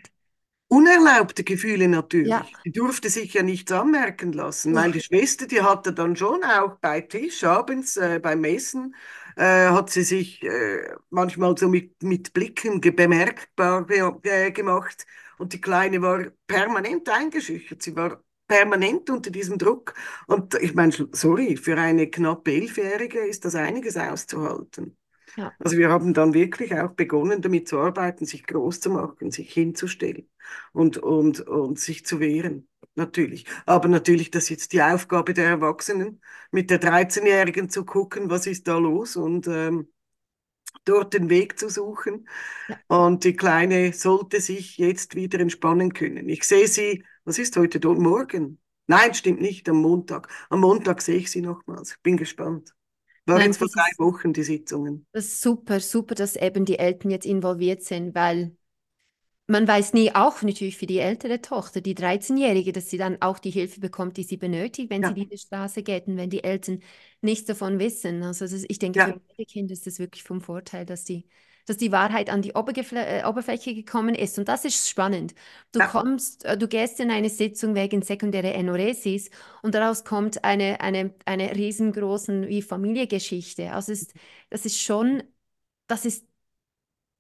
[0.71, 2.29] Unerlaubte Gefühle natürlich.
[2.29, 2.47] Ja.
[2.65, 4.73] Die durfte sich ja nichts anmerken lassen.
[4.75, 8.95] Meine Schwester, die hatte dann schon auch bei Tisch abends äh, beim Essen,
[9.37, 15.07] äh, hat sie sich äh, manchmal so mit, mit Blicken bemerkbar ge gemacht.
[15.39, 17.83] Und die Kleine war permanent eingeschüchtert.
[17.83, 19.95] Sie war permanent unter diesem Druck.
[20.27, 24.99] Und ich meine, sorry, für eine knappe Elfjährige ist das einiges auszuhalten.
[25.39, 25.53] Ja.
[25.61, 29.53] Also wir haben dann wirklich auch begonnen, damit zu arbeiten, sich groß zu machen, sich
[29.53, 30.29] hinzustellen
[30.73, 32.69] und, und, und sich zu wehren.
[32.97, 33.47] Natürlich.
[33.65, 36.21] Aber natürlich, das ist jetzt die Aufgabe der Erwachsenen,
[36.51, 39.93] mit der 13-Jährigen zu gucken, was ist da los und ähm,
[40.85, 42.29] dort den Weg zu suchen.
[42.67, 42.81] Ja.
[42.89, 46.29] Und die Kleine sollte sich jetzt wieder entspannen können.
[46.29, 48.01] Ich sehe sie, was ist heute dort?
[48.01, 48.59] Morgen?
[48.89, 50.29] Nein, stimmt nicht, am Montag.
[50.51, 51.93] Am Montag sehe ich sie nochmals.
[51.93, 52.75] Ich bin gespannt.
[53.29, 55.07] War jetzt vor drei Wochen die Sitzungen.
[55.13, 58.57] Das ist super, super, dass eben die Eltern jetzt involviert sind, weil
[59.49, 63.39] man weiß nie, auch natürlich für die ältere Tochter, die 13-Jährige, dass sie dann auch
[63.41, 65.07] die Hilfe bekommt, die sie benötigt, wenn Ja.
[65.07, 66.81] sie diese Straße geht und wenn die Eltern
[67.23, 68.23] nichts davon wissen.
[68.23, 69.15] Also ist, ich denke, Ja.
[69.15, 71.27] für beide Kinder ist das wirklich vom Vorteil, dass die,
[71.69, 74.39] dass die Wahrheit an die Obergefl äh, Oberfläche gekommen ist.
[74.39, 75.35] Und das ist spannend.
[75.73, 75.87] Du Ja.
[75.93, 79.31] kommst, äh, du gehst in eine Sitzung wegen sekundärer Enuresis
[79.63, 83.73] und daraus kommt eine, eine, eine riesengroßen wie Familiengeschichte.
[83.73, 84.15] Also ist,
[84.51, 85.23] das ist schon,
[85.89, 86.27] das ist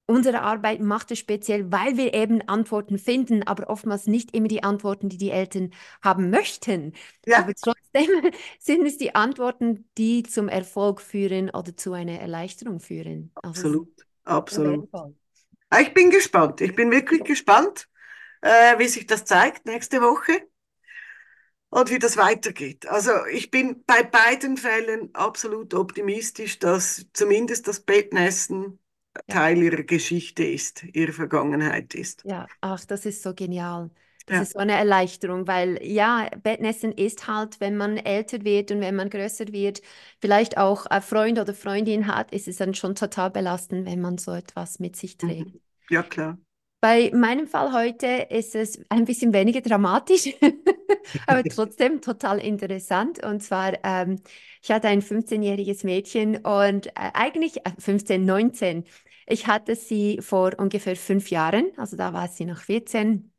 [0.06, 4.62] Unsere Arbeit macht es speziell, weil wir eben Antworten finden, aber oftmals nicht immer die
[4.64, 5.70] Antworten, die die Eltern
[6.02, 6.94] haben möchten.
[7.26, 7.44] Ja.
[7.44, 8.08] Aber trotzdem
[8.58, 13.32] sind es die Antworten, die zum Erfolg führen oder zu einer Erleichterung führen.
[13.42, 13.88] Also Absolut,
[14.28, 14.88] absolut.
[15.70, 16.60] Ah, Ich bin gespannt.
[16.60, 17.88] Ich bin wirklich gespannt,
[18.42, 20.48] äh, wie sich das zeigt nächste Woche
[21.70, 22.86] und wie das weitergeht.
[22.86, 28.78] Also ich bin bei beiden Fällen absolut optimistisch, dass zumindest das Bettnässen
[29.28, 32.24] Teil ihrer Geschichte ist, ihrer Vergangenheit ist.
[32.24, 33.90] Ja, ach, das ist so genial.
[34.28, 34.40] Das Ja.
[34.40, 38.94] ist so eine Erleichterung, weil ja, Bettnässen ist halt, wenn man älter wird und wenn
[38.96, 39.80] man größer wird,
[40.20, 44.18] vielleicht auch ein Freund oder Freundin hat, ist es dann schon total belastend, wenn man
[44.18, 45.50] so etwas mit sich trägt.
[45.50, 45.60] Mhm.
[45.90, 46.38] Ja, klar.
[46.80, 50.28] Bei meinem Fall heute ist es ein bisschen weniger dramatisch,
[51.26, 53.24] aber trotzdem total interessant.
[53.24, 54.20] Und zwar, ähm,
[54.62, 58.84] ich hatte ein 15-jähriges Mädchen und äh, eigentlich äh, 15, 19.
[59.26, 63.32] Ich hatte sie vor ungefähr fünf Jahren, also da war sie noch 14.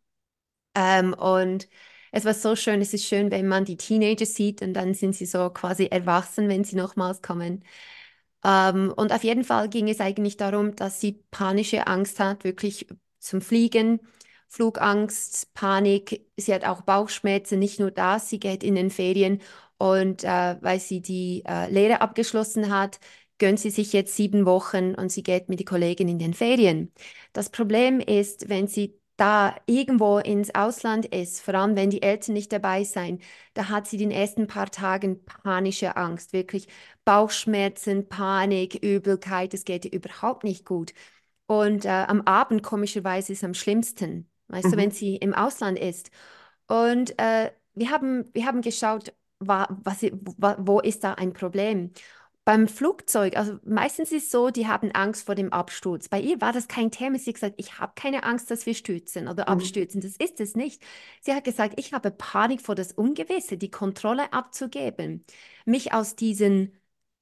[0.75, 1.67] Ähm, und
[2.11, 5.15] es war so schön, es ist schön, wenn man die Teenager sieht und dann sind
[5.15, 7.63] sie so quasi erwachsen, wenn sie nochmals kommen.
[8.43, 12.87] Ähm, und auf jeden Fall ging es eigentlich darum, dass sie panische Angst hat, wirklich
[13.19, 13.99] zum Fliegen,
[14.47, 16.25] Flugangst, Panik.
[16.37, 19.41] Sie hat auch Bauchschmerzen, nicht nur das, sie geht in den Ferien
[19.77, 22.99] und äh, weil sie die äh, Lehre abgeschlossen hat,
[23.37, 26.91] gönnt sie sich jetzt sieben Wochen und sie geht mit die Kollegin in den Ferien.
[27.33, 32.33] Das Problem ist, wenn sie da irgendwo ins Ausland ist, vor allem wenn die Eltern
[32.33, 33.19] nicht dabei sein,
[33.53, 36.67] da hat sie den ersten paar Tagen panische Angst, wirklich
[37.05, 40.93] Bauchschmerzen, Panik, Übelkeit, es geht ihr überhaupt nicht gut.
[41.47, 44.77] Und äh, am Abend komischerweise ist es am schlimmsten, weißt du, Mhm.
[44.77, 46.11] wenn sie im Ausland ist.
[46.67, 50.03] Und äh, wir haben, wir haben geschaut, wa, was,
[50.37, 51.91] wa, wo ist da ein Problem?
[52.49, 56.09] Beim Flugzeug, also meistens ist es so, die haben Angst vor dem Absturz.
[56.09, 57.19] Bei ihr war das kein Thema.
[57.19, 59.49] Sie hat gesagt, ich habe keine Angst, dass wir stürzen oder Mhm.
[59.49, 60.01] abstürzen.
[60.01, 60.81] Das ist es nicht.
[61.21, 65.25] Sie hat gesagt, ich habe Panik vor das Ungewisse, die Kontrolle abzugeben,
[65.65, 66.73] mich aus diesen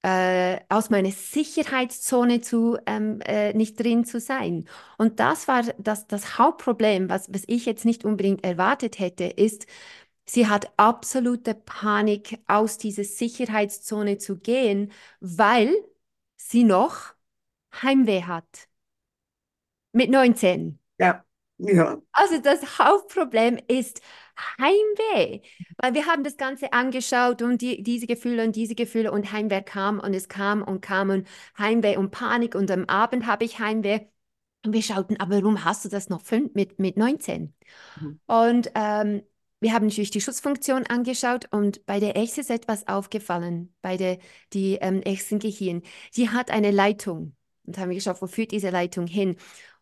[0.04, 4.70] äh, aus meiner Sicherheitszone zu, ähm, äh, nicht drin zu sein.
[4.98, 9.66] Und das war das, das Hauptproblem, was, was ich jetzt nicht unbedingt erwartet hätte, ist,
[10.30, 15.74] sie hat absolute Panik, aus dieser Sicherheitszone zu gehen, weil
[16.36, 17.14] sie noch
[17.82, 18.68] Heimweh hat.
[19.94, 20.80] Mit 19.
[21.00, 21.24] Ja,
[21.58, 21.98] ja.
[22.12, 24.02] Also das Hauptproblem ist
[24.60, 25.42] Heimweh,
[25.78, 29.64] weil wir haben das Ganze angeschaut und die, diese Gefühle und diese Gefühle und Heimweh
[29.64, 33.60] kam und es kam und kam und Heimweh und Panik und am Abend habe ich
[33.60, 34.02] Heimweh.
[34.66, 37.54] Und wir schauten, aber warum hast du das noch fünf, mit, mit 19?
[37.96, 38.20] Mhm.
[38.28, 39.24] Und ähm,
[39.60, 44.20] wir haben natürlich die Schutzfunktion angeschaut und bei der Echse ist etwas aufgefallen, bei der
[44.54, 45.82] die ähm, Echsengehirn.
[46.16, 49.36] Die hat eine Leitung und haben wir geschaut, wo führt diese Leitung hin?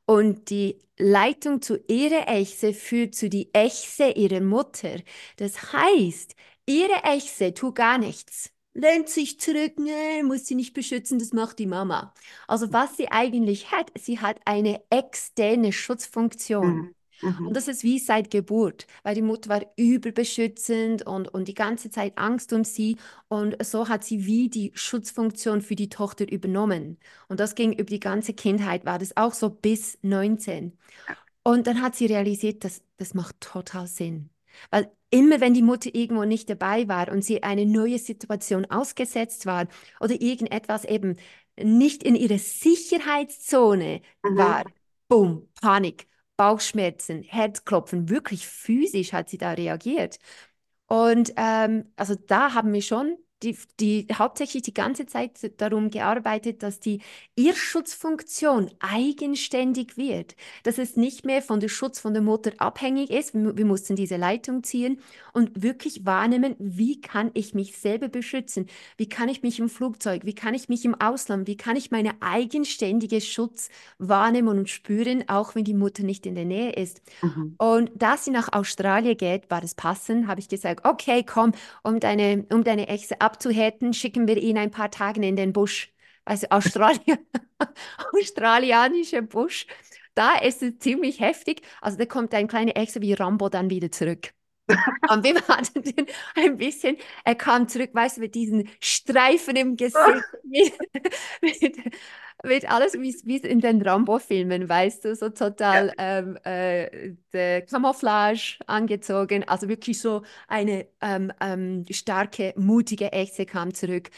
[0.05, 4.99] Und die Leitung zu ihrer Echse führt zu die Echse ihrer Mutter.
[5.37, 6.35] Das heißt,
[6.65, 8.51] ihre Echse tut gar nichts.
[8.73, 12.13] Lehnt sich zurück, ne, muss sie nicht beschützen, das macht die Mama.
[12.47, 16.75] Also was sie eigentlich hat, sie hat eine externe Schutzfunktion.
[16.75, 16.94] Mhm.
[17.21, 17.47] Mhm.
[17.47, 21.89] Und das ist wie seit Geburt, weil die Mutter war überbeschützend und, und die ganze
[21.89, 22.97] Zeit Angst um sie.
[23.27, 26.97] Und so hat sie wie die Schutzfunktion für die Tochter übernommen.
[27.27, 30.77] Und das ging über die ganze Kindheit, war das auch so bis 19.
[31.43, 34.29] Und dann hat sie realisiert, dass das macht total Sinn.
[34.71, 39.45] Weil immer wenn die Mutter irgendwo nicht dabei war und sie eine neue Situation ausgesetzt
[39.45, 39.67] war
[39.99, 41.17] oder irgendetwas eben
[41.61, 44.37] nicht in ihrer Sicherheitszone Mhm.
[44.37, 44.63] war,
[45.07, 46.07] boom, Panik.
[46.37, 50.19] Bauchschmerzen, Herzklopfen, wirklich physisch hat sie da reagiert.
[50.87, 56.63] Und ähm, also da haben wir schon die, die hauptsächlich die ganze Zeit darum gearbeitet,
[56.63, 57.01] dass die
[57.35, 63.33] Irrschutzfunktion eigenständig wird, dass es nicht mehr von der Schutz von der Mutter abhängig ist.
[63.33, 64.99] Wir, wir mussten diese Leitung ziehen
[65.33, 68.67] und wirklich wahrnehmen, wie kann ich mich selber beschützen?
[68.97, 70.25] Wie kann ich mich im Flugzeug?
[70.25, 71.47] Wie kann ich mich im Ausland?
[71.47, 76.35] Wie kann ich meine eigenständige Schutz wahrnehmen und spüren, auch wenn die Mutter nicht in
[76.35, 77.01] der Nähe ist?
[77.21, 77.55] Mhm.
[77.57, 81.51] Und da sie nach Australien geht, war das passend, habe ich gesagt, okay, komm,
[81.83, 85.91] um deine, um deine Echse abzuhärten, schicken wir ihn ein paar Tage in den Busch.
[86.25, 87.19] Also Australien,
[88.13, 89.67] australianischer Busch,
[90.15, 91.61] da ist es ziemlich heftig.
[91.81, 94.33] Also da kommt ein kleiner Echse wie Rambo dann wieder zurück.
[95.09, 99.77] Und wir hatten den ein bisschen, er kam zurück, weißt du, mit diesen Streifen im
[99.77, 99.99] Gesicht,
[100.43, 100.73] mit,
[101.41, 101.77] mit,
[102.47, 107.61] mit alles wie wie es in den Rambo-Filmen, weißt du, so total ähm, äh, der
[107.63, 114.09] Camouflage angezogen, also wirklich so eine ähm, ähm, starke, mutige Echse kam zurück.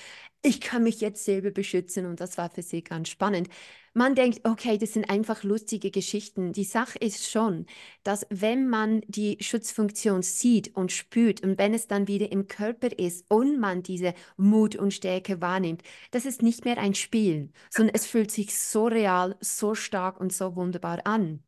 [0.43, 3.49] Ich kann mich jetzt selber beschützen und das war für sie ganz spannend.
[3.97, 6.53] Man denkt, okay, das sind einfach lustige Geschichten.
[6.53, 7.65] Die Sache ist schon,
[8.03, 12.89] dass wenn man die Schutzfunktion sieht und spürt und wenn es dann wieder im Körper
[12.99, 15.81] ist und man diese Mut und Stärke wahrnimmt,
[16.11, 20.31] das ist nicht mehr ein Spiel, sondern es fühlt sich so real, so stark und
[20.31, 21.39] so wunderbar an.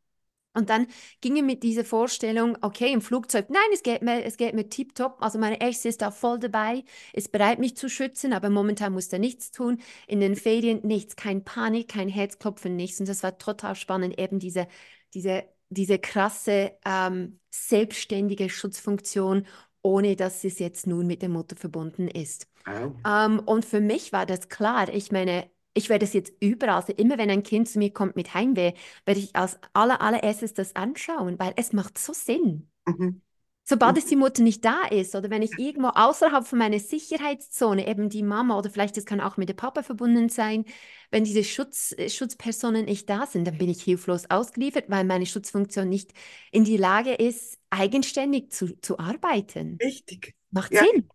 [0.54, 0.88] Und dann
[1.22, 4.68] ging er mit dieser Vorstellung, okay, im Flugzeug, nein, es geht mir, es geht mir
[4.68, 5.18] tiptop.
[5.22, 6.84] Also meine Ex ist da voll dabei,
[7.14, 9.80] ist bereit, mich zu schützen, aber momentan muss er nichts tun.
[10.08, 13.00] In den Ferien nichts, kein Panik, kein Herzklopfen, nichts.
[13.00, 14.68] Und das war total spannend, eben diese,
[15.14, 19.46] diese, diese krasse, ähm, selbstständige Schutzfunktion,
[19.82, 22.48] ohne dass es jetzt nun mit der Mutter verbunden ist.
[22.66, 22.94] Wow.
[23.08, 24.90] Ähm, und für mich war das klar.
[24.90, 28.16] Ich meine, ich werde es jetzt überall, also immer wenn ein Kind zu mir kommt
[28.16, 28.74] mit Heimweh,
[29.06, 32.70] werde ich als aller, allererstes das anschauen, weil es macht so Sinn.
[32.88, 33.22] Mhm.
[33.66, 37.88] Sobald es die Mutter nicht da ist oder wenn ich irgendwo außerhalb von meiner Sicherheitszone,
[37.88, 40.66] eben die Mama oder vielleicht das kann auch mit dem Papa verbunden sein,
[41.12, 45.28] wenn diese Schutz, äh, Schutzpersonen nicht da sind, dann bin ich hilflos ausgeliefert, weil meine
[45.28, 46.14] Schutzfunktion nicht
[46.52, 49.82] in die Lage ist, eigenständig zu, zu arbeiten.
[49.82, 50.36] Richtig.
[50.52, 51.10] Macht Ja, Sinn.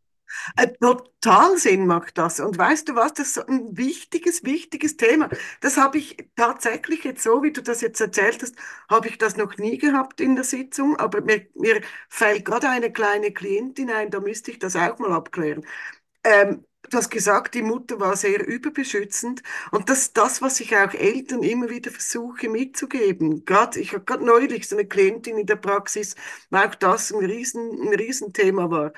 [0.56, 2.40] Äh, Total Sinn macht das.
[2.40, 5.28] Und weißt du was, das ist ein wichtiges, wichtiges Thema.
[5.60, 8.54] Das habe ich tatsächlich jetzt so, wie du das jetzt erzählt hast,
[8.90, 10.96] habe ich das noch nie gehabt in der Sitzung.
[10.98, 15.12] Aber mir, mir fällt gerade eine kleine Klientin ein, da müsste ich das auch mal
[15.12, 15.64] abklären.
[16.24, 19.42] Ähm, du hast gesagt, die Mutter war sehr überbeschützend.
[19.70, 23.44] Und das ist das, was ich auch Eltern immer wieder versuche mitzugeben.
[23.44, 26.14] Gerade, ich habe gerade neulich so eine Klientin in der Praxis,
[26.50, 28.92] wo auch das ein Riesen, ein Riesenthema war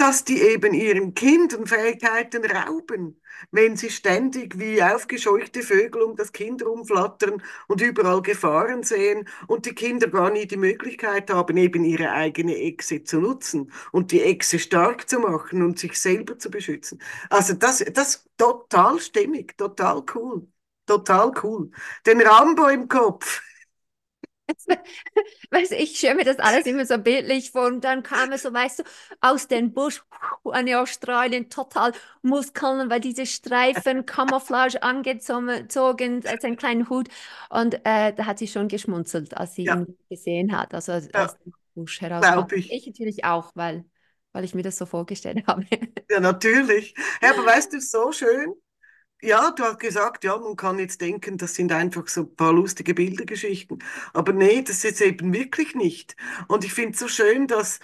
[0.00, 6.32] dass die eben ihren Kindern Fähigkeiten rauben, wenn sie ständig wie aufgescheuchte Vögel um das
[6.32, 11.84] Kind rumflattern und überall Gefahren sehen und die Kinder gar nie die Möglichkeit haben, eben
[11.84, 16.50] ihre eigene Echse zu nutzen und die Echse stark zu machen und sich selber zu
[16.50, 17.00] beschützen.
[17.28, 20.46] Also das, das total stimmig, total cool,
[20.86, 21.70] total cool.
[22.06, 23.42] Den Rambo im Kopf.
[25.50, 28.42] Weißt du, ich stelle mir das alles immer so bildlich vor und dann kam es
[28.42, 28.82] so, weißt du,
[29.20, 30.02] aus dem Busch
[30.44, 37.08] eine Australien total Muskeln, weil diese Streifen Camouflage angezogen als einen kleinen Hut
[37.50, 41.24] und äh, da hat sie schon geschmunzelt, als sie Ja, ihn gesehen hat, also ja,
[41.24, 42.70] aus dem Busch glaube ich.
[42.72, 43.84] Ich natürlich auch, weil,
[44.32, 45.64] weil ich mir das so vorgestellt habe.
[46.10, 46.94] Ja, natürlich.
[47.22, 48.54] Ja, aber weißt du, so schön.
[49.22, 52.52] Ja, du hast gesagt, ja, man kann jetzt denken, das sind einfach so ein paar
[52.52, 53.82] lustige Bildergeschichten.
[54.14, 56.16] Aber nee, das ist eben wirklich nicht.
[56.48, 57.80] Und ich finde es so schön, dass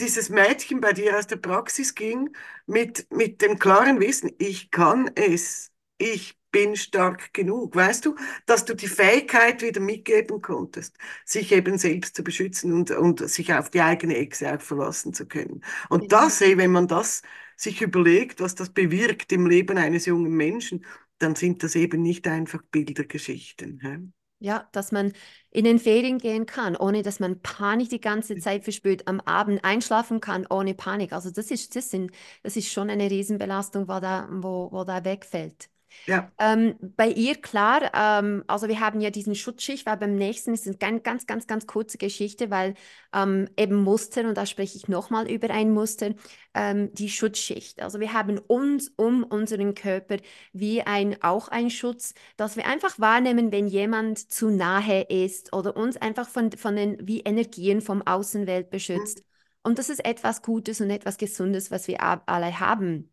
[0.00, 2.30] dieses Mädchen bei dir aus der Praxis ging
[2.66, 7.76] mit, mit dem klaren Wissen, ich kann es, ich bin stark genug.
[7.76, 12.90] Weißt du, dass du die Fähigkeit wieder mitgeben konntest, sich eben selbst zu beschützen und,
[12.92, 15.62] und sich auf die eigene Echse auch verlassen zu können.
[15.90, 17.22] Und das, hey, wenn man das
[17.58, 20.86] sich überlegt, was das bewirkt im Leben eines jungen Menschen,
[21.18, 23.80] dann sind das eben nicht einfach Bildergeschichten.
[23.82, 23.98] Hä?
[24.40, 25.12] Ja, dass man
[25.50, 29.64] in den Ferien gehen kann, ohne dass man Panik die ganze Zeit verspürt, am Abend
[29.64, 31.12] einschlafen kann, ohne Panik.
[31.12, 32.12] Also das ist, das sind,
[32.44, 35.68] das ist schon eine Riesenbelastung, wo da, wo, wo da wegfällt.
[36.06, 36.30] Ja.
[36.38, 40.66] Ähm, bei ihr, klar, ähm, also wir haben ja diesen Schutzschicht, weil beim nächsten ist
[40.66, 42.74] es eine ganz, ganz, ganz kurze Geschichte, weil
[43.12, 46.14] ähm, eben Muster, und da spreche ich nochmal über ein Muster,
[46.54, 47.82] ähm, die Schutzschicht.
[47.82, 50.16] Also wir haben uns um unseren Körper
[50.52, 55.76] wie ein, auch ein Schutz, dass wir einfach wahrnehmen, wenn jemand zu nahe ist oder
[55.76, 59.24] uns einfach von, von den wie Energien vom Außenwelt beschützt.
[59.62, 63.10] Und das ist etwas Gutes und etwas Gesundes, was wir alle haben.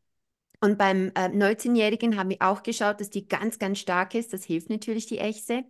[0.62, 4.34] Und beim äh, 19-Jährigen haben wir auch geschaut, dass die ganz, ganz stark ist.
[4.34, 5.64] Das hilft natürlich die Echse.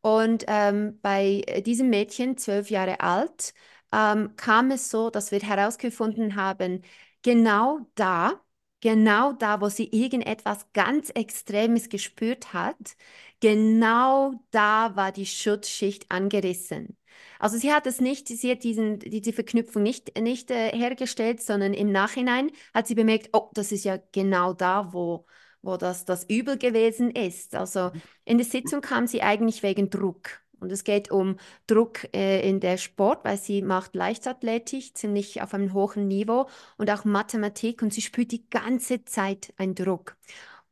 [0.00, 3.54] Und ähm, bei äh, diesem Mädchen, zwölf Jahre alt,
[3.92, 6.82] ähm, kam es so, dass wir herausgefunden haben,
[7.22, 8.40] genau da,
[8.80, 12.96] genau da, wo sie irgendetwas ganz Extremes gespürt hat,
[13.40, 16.96] genau da war die Schutzschicht angerissen.
[17.38, 21.74] Also sie hat es nicht, sie hat diesen, diese Verknüpfung nicht, nicht äh, hergestellt, sondern
[21.74, 25.26] im Nachhinein hat sie bemerkt, oh, das ist ja genau da, wo,
[25.62, 27.54] wo das, das Übel gewesen ist.
[27.54, 27.92] Also
[28.24, 30.40] in der Sitzung kam sie eigentlich wegen Druck.
[30.60, 35.52] Und es geht um Druck äh, in der Sport, weil sie macht Leichtathletik ziemlich auf
[35.52, 36.48] einem hohen Niveau
[36.78, 40.16] und auch Mathematik und sie spürt die ganze Zeit einen Druck.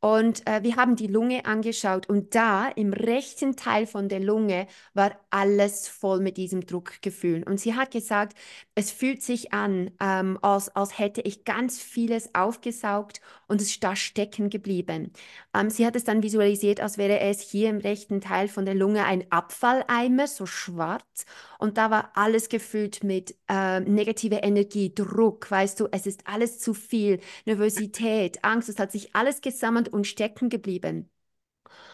[0.05, 4.67] Und äh, wir haben die Lunge angeschaut und da im rechten Teil von der Lunge
[4.95, 7.45] war alles voll mit diesem Druckgefühl.
[7.45, 8.37] Und sie hat gesagt,
[8.75, 13.85] es fühlt sich an, ähm, als, als hätte ich ganz vieles aufgesaugt und es ist
[13.85, 15.13] da stecken geblieben.
[15.55, 18.75] Ähm, sie hat es dann visualisiert, als wäre es hier im rechten Teil von der
[18.75, 21.27] Lunge ein Abfalleimer, so schwarz.
[21.63, 26.59] Und da war alles gefüllt mit äh, negativer Energie, Druck, weißt du, es ist alles
[26.59, 31.09] zu viel, Nervosität, Angst, es hat sich alles gesammelt und stecken geblieben.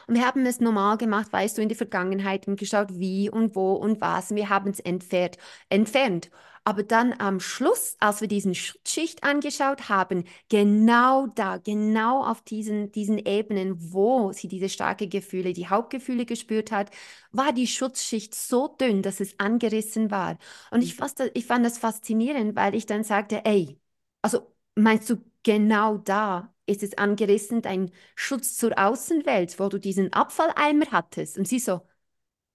[0.07, 3.55] Und wir haben es normal gemacht, weißt du, in der Vergangenheit und geschaut, wie und
[3.55, 4.31] wo und was.
[4.31, 5.37] Und wir haben es entfernt,
[5.69, 6.31] entfernt.
[6.69, 12.93] Aber dann am Schluss, als wir diesen Schutzschicht angeschaut haben, genau da, genau auf diesen,
[12.93, 16.91] diesen Ebenen, wo sie diese starken Gefühle, die Hauptgefühle gespürt hat,
[17.33, 20.37] war die Schutzschicht so dünn, dass es angerissen war.
[20.71, 23.79] Und ich, fast, ich fand das faszinierend, weil ich dann sagte, ey,
[24.21, 30.13] also meinst du genau da ist es angerissen, dein Schutz zur Außenwelt, wo du diesen
[30.13, 31.39] Abfalleimer hattest?
[31.39, 31.81] Und sie so,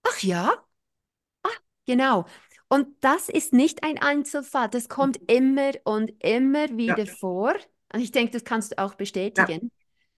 [0.03, 0.53] ach ja,
[1.43, 1.49] ah,
[1.85, 2.25] genau.
[2.73, 7.53] Und das ist nicht ein Einzelfall, das kommt immer und immer wieder Ja, vor.
[7.93, 8.95] Und ich denke, das kannst du auch
[9.37, 9.59] ja.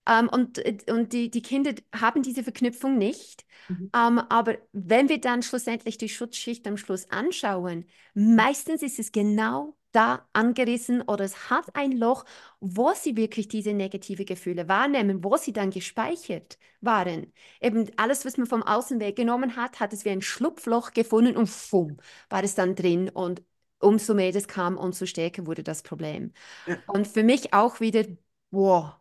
[0.07, 3.45] Ähm, und und die, die Kinder haben diese Verknüpfung nicht.
[3.67, 3.89] Mhm.
[3.95, 9.75] Ähm, aber wenn wir dann schlussendlich die Schutzschicht am Schluss anschauen, meistens ist es genau
[9.91, 12.25] da angerissen oder es hat ein Loch,
[12.59, 17.31] wo sie wirklich diese negative Gefühle wahrnehmen, wo sie dann gespeichert waren.
[17.61, 21.47] Eben alles, was man vom Außenweg genommen hat, hat es wie ein Schlupfloch gefunden und
[21.47, 21.97] fumm,
[22.29, 23.41] war es dann drin und
[23.79, 26.33] umso mehr das kam, umso stärker wurde das Problem.
[26.65, 26.77] Ja.
[26.87, 28.03] Und für mich auch wieder,
[28.51, 28.95] wow,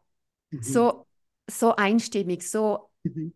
[0.55, 0.89] Mhm.
[0.89, 1.07] so,
[1.51, 3.33] so einstimmig, so Mhm.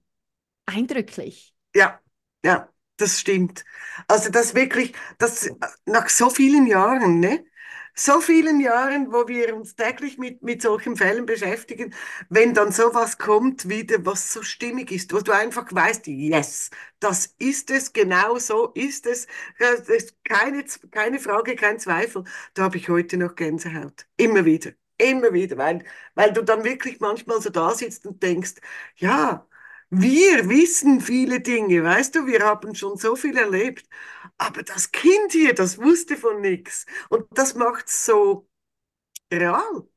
[0.67, 1.53] eindrücklich.
[1.75, 2.01] Ja,
[2.45, 3.65] ja, das stimmt.
[4.09, 5.51] Also das wirklich, das
[5.87, 7.45] nach so vielen Jahren, ne?
[7.95, 11.93] So vielen Jahren, wo wir uns täglich mit, mit solchen Fällen beschäftigen,
[12.29, 17.35] wenn dann sowas kommt wieder, was so stimmig ist, wo du einfach weißt, yes, das
[17.39, 19.27] ist es, genau so ist es,
[19.59, 22.23] das ist keine, keine Frage, kein Zweifel,
[22.55, 24.07] da habe ich heute noch Gänsehaut.
[24.17, 25.85] Immer wieder, immer wieder, weil,
[26.15, 28.55] weil du dann wirklich manchmal so da sitzt und denkst,
[28.97, 29.47] ja,
[29.91, 33.87] wir wissen viele Dinge, weißt du, wir haben schon so viel erlebt,
[34.39, 38.47] aber das Kind hier, das wusste von nichts und das macht so
[39.33, 39.89] real.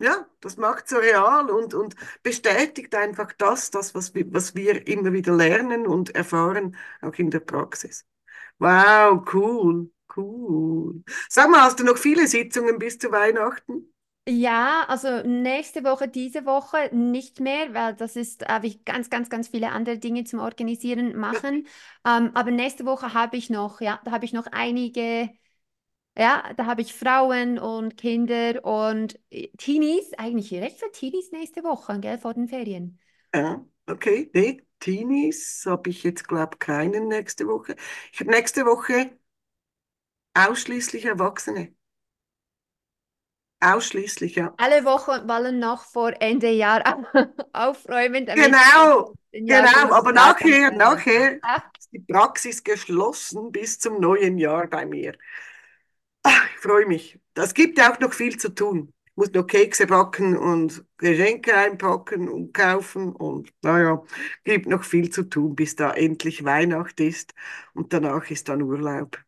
[0.00, 5.12] Ja, das macht so real und, und bestätigt einfach das, das was, was wir immer
[5.12, 8.06] wieder lernen und erfahren, auch in der Praxis.
[8.58, 11.02] Wow, cool, cool.
[11.28, 13.92] Sag mal, hast du noch viele Sitzungen bis zu Weihnachten?
[14.30, 19.30] Ja, also nächste Woche, diese Woche nicht mehr, weil das ist, habe ich ganz, ganz,
[19.30, 21.66] ganz viele andere Dinge zum Organisieren machen.
[22.04, 25.30] Ähm, aber nächste Woche habe ich noch, ja, da habe ich noch einige,
[26.18, 31.64] ja, da habe ich Frauen und Kinder und äh, Teenies, eigentlich recht für Teenies nächste
[31.64, 33.00] Woche, gell, vor den Ferien.
[33.34, 34.30] Ja, okay.
[34.34, 37.76] Nee, Teenies habe ich jetzt, glaube ich, keinen nächste Woche.
[38.12, 39.18] Ich habe nächste Woche
[40.34, 41.74] ausschließlich Erwachsene.
[43.60, 44.54] Ausschließlich, ja.
[44.56, 46.82] Alle Wochen wollen noch vor Ende Jahr
[47.52, 49.92] aufräumen, Genau, genau.
[49.92, 51.40] Aber nachher, nachher
[51.78, 55.14] ist die Praxis geschlossen bis zum neuen Jahr bei mir.
[56.22, 57.18] Ah, ich freue mich.
[57.34, 58.92] Das gibt ja auch noch viel zu tun.
[59.06, 64.04] Ich muss noch Kekse backen und Geschenke einpacken und kaufen und naja,
[64.44, 67.34] gibt noch viel zu tun, bis da endlich Weihnacht ist
[67.74, 69.18] und danach ist dann Urlaub.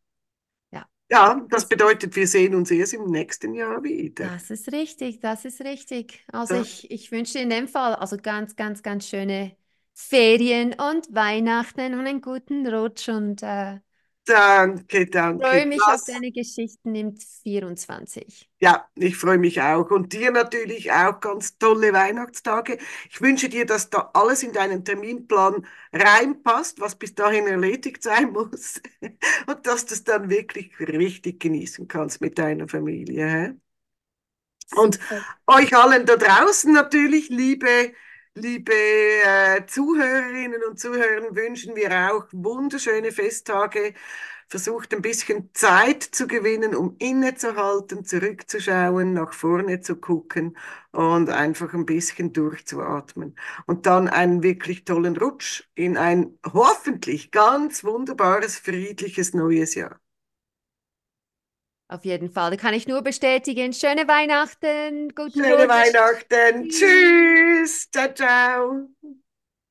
[1.10, 4.32] Ja, das bedeutet, wir sehen uns erst im nächsten Jahr wieder.
[4.32, 6.22] Das ist richtig, das ist richtig.
[6.32, 9.56] Also Ja, ich, ich wünsche in dem Fall also ganz, ganz, ganz schöne
[9.94, 13.80] Ferien und Weihnachten und einen guten Rutsch und äh,
[14.24, 15.06] danke,
[15.38, 15.66] freue danke.
[15.66, 18.50] mich auf Das deine Geschichten im 24.
[18.62, 19.90] Ja, ich freue mich auch.
[19.90, 22.76] Und dir natürlich auch ganz tolle Weihnachtstage.
[23.08, 28.32] Ich wünsche dir, dass da alles in deinen Terminplan reinpasst, was bis dahin erledigt sein
[28.32, 28.80] muss.
[29.46, 33.58] Und dass du es dann wirklich richtig genießen kannst mit deiner Familie.
[34.76, 35.00] Und
[35.46, 37.92] euch allen da draußen natürlich, liebe,
[38.34, 43.94] liebe äh, Zuhörerinnen und Zuhörer, wünschen wir auch wunderschöne Festtage.
[44.48, 50.56] Versucht ein bisschen Zeit zu gewinnen, um innezuhalten, zurückzuschauen, nach vorne zu gucken
[50.90, 53.36] und einfach ein bisschen durchzuatmen.
[53.66, 60.00] Und dann einen wirklich tollen Rutsch in ein hoffentlich ganz wunderbares, friedliches neues Jahr.
[61.90, 63.72] Auf jeden Fall, da kann ich nur bestätigen.
[63.72, 65.68] Schöne Weihnachten, guten Schöne Rutsch.
[65.68, 66.68] Weihnachten.
[66.68, 66.78] Tschüss.
[66.78, 67.90] Tschüss.
[67.90, 68.88] Ciao, ciao.